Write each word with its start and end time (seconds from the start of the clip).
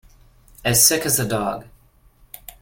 As 0.65 0.83
sick 0.83 1.05
as 1.05 1.19
a 1.19 1.27
dog. 1.27 1.65